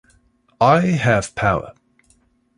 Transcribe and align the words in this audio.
I 0.59 0.81
have 0.81 1.35
power 1.35 1.73